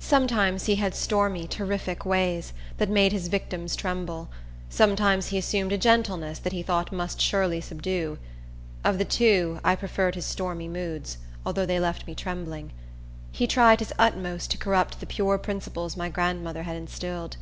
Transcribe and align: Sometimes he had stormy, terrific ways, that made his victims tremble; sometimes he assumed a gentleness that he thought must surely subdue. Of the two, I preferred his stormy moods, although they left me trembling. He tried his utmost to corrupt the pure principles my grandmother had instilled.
Sometimes 0.00 0.64
he 0.64 0.76
had 0.76 0.94
stormy, 0.94 1.46
terrific 1.46 2.06
ways, 2.06 2.54
that 2.78 2.88
made 2.88 3.12
his 3.12 3.28
victims 3.28 3.76
tremble; 3.76 4.30
sometimes 4.70 5.26
he 5.28 5.36
assumed 5.36 5.72
a 5.72 5.76
gentleness 5.76 6.38
that 6.38 6.54
he 6.54 6.62
thought 6.62 6.90
must 6.90 7.20
surely 7.20 7.60
subdue. 7.60 8.16
Of 8.82 8.96
the 8.96 9.04
two, 9.04 9.60
I 9.62 9.76
preferred 9.76 10.14
his 10.14 10.24
stormy 10.24 10.68
moods, 10.68 11.18
although 11.44 11.66
they 11.66 11.80
left 11.80 12.06
me 12.06 12.14
trembling. 12.14 12.72
He 13.30 13.46
tried 13.46 13.80
his 13.80 13.92
utmost 13.98 14.50
to 14.52 14.56
corrupt 14.56 15.00
the 15.00 15.06
pure 15.06 15.36
principles 15.36 15.98
my 15.98 16.08
grandmother 16.08 16.62
had 16.62 16.76
instilled. 16.76 17.36